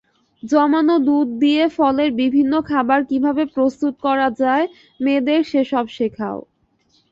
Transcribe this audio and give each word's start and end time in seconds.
জমান 0.43 0.87
দুধ 1.05 1.27
দিয়ে 1.41 1.63
ফলের 1.75 2.09
বিভিন্ন 2.21 2.53
খাবার 2.69 2.99
কিভাবে 3.09 3.43
প্রস্তুত 3.55 3.93
করা 4.05 4.27
যায়, 4.41 4.65
মেয়েদের 4.99 5.41
সে-সব 5.43 5.85
শেখাও। 5.97 6.39